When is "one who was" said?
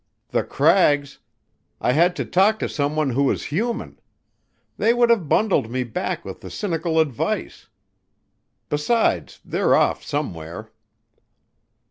2.95-3.45